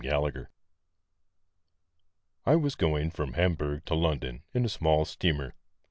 [0.03, 0.45] ON THE SEA
[2.47, 5.53] I WAS going from Hamburg to London in a small steamer.